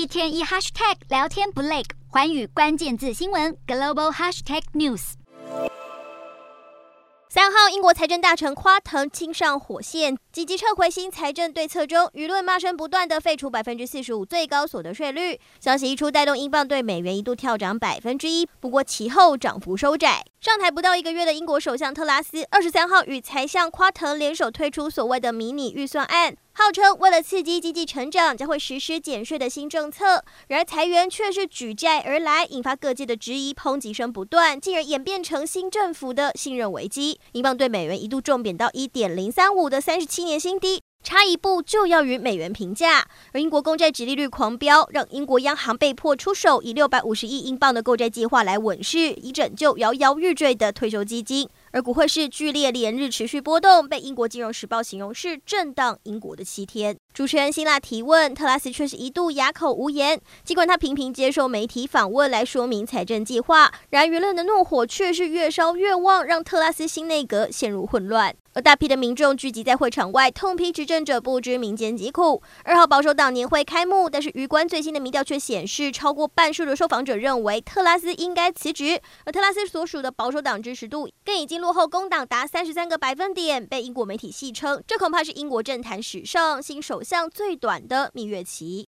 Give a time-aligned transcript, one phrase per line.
[0.00, 5.12] 一天一 hashtag 聊天不累，寰宇关键字新闻 global hashtag news。
[7.28, 15.38] 三号，英国财政大臣夸腾亲上火线，积极撤回新财政对策中，舆论骂声不断的废除百分之四十五最高所得税率。
[15.60, 20.24] 消息一出，带动英镑对美元一度跳涨百分之一，不过其后涨幅收窄。
[20.40, 26.34] 上台不到一个月的英国首相特拉斯，二十三号与财相夸腾联手推出所谓的迷你预算案。
[26.52, 30.24] 号称为了刺激经济成长，将会实施减税的新政策。
[30.48, 37.20] 然而裁员却是举债而来，引发各界的质疑，抨击声不断，进而演变成新政府的信任危机。
[37.32, 43.06] 英镑对美元一度重贬到一点零三五的三十七年新低，差一步就要与美元平价。
[43.32, 51.48] 而英国公债殖利率狂飙，让英国央行被迫出手，以六百五十亿英镑的购债计划来稳市，以拯救摇摇欲坠的退休基金。
[51.72, 56.96] 而股汇市剧烈连日持续波动，被英国金融时报形容是震荡英国的七天。
[57.12, 60.20] 主持人辛辣提问，特拉斯却是一度哑口无言。
[60.44, 68.34] 尽管他频频接受媒体访问来说明财政计划，然舆论的怒火却是越烧越旺，让特拉斯新内阁陷入混乱。
[68.52, 72.42] 而大批的民众聚集在会场外，痛批执政者不知民间疾苦。
[72.64, 79.00] 二号保守党年会开幕，但是余观最新的民调却显示，超过半数的受访者认为特拉斯应该辞职。
[79.24, 88.86] 而特拉斯所属的保守党支持度更已经落后工党达三十三个百分点，被英国媒体戏称，这恐怕是英国政坛史上新走向最短的蜜月期。